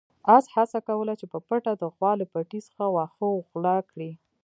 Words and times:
اس 0.35 0.45
هڅه 0.55 0.79
کوله 0.87 1.13
چې 1.19 1.25
په 1.31 1.39
پټه 1.47 1.73
د 1.77 1.83
غوا 1.95 2.11
له 2.19 2.25
پټي 2.33 2.59
څخه 2.67 2.85
واښه 2.95 3.25
وغلا 3.37 3.77
کړي. 3.91 4.11